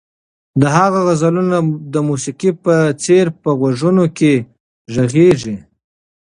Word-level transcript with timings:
د 0.61 0.63
هغه 0.77 0.99
غزلونه 1.07 1.57
د 1.93 1.95
موسیقۍ 2.09 2.51
په 2.63 2.73
څېر 3.03 3.25
په 3.41 3.49
غوږونو 3.59 4.03
کې 4.17 4.33
غږېږي. 4.93 5.55